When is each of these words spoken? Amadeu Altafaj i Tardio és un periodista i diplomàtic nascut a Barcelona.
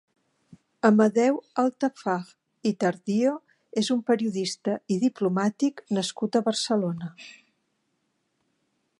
Amadeu 0.87 1.35
Altafaj 1.63 2.23
i 2.69 2.71
Tardio 2.83 3.33
és 3.81 3.91
un 3.95 4.01
periodista 4.07 4.75
i 4.95 4.97
diplomàtic 5.03 5.83
nascut 5.99 6.39
a 6.41 6.45
Barcelona. 6.49 7.11